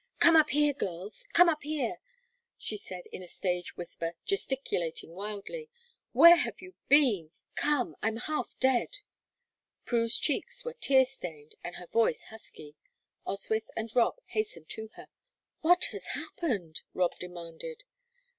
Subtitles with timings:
[0.17, 1.97] "Come up here, girls, come up here,"
[2.57, 5.69] she said, in a stage whisper, gesticulating wildly.
[6.11, 7.29] "Where have you been?
[7.53, 8.97] Come; I'm half dead."
[9.85, 12.73] Prue's cheeks were tear stained and her voice husky;
[13.27, 15.07] Oswyth and Rob hastened to her.
[15.59, 17.83] "What has happened?" Rob demanded.